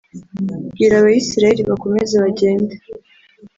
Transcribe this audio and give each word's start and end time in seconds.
Bwira 0.71 0.95
abisirayeri 1.01 1.63
bakomeze 1.69 2.13
bajyende 2.23 2.75